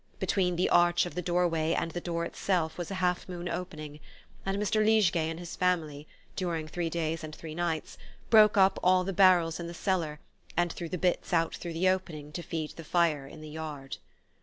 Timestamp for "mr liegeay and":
4.57-5.37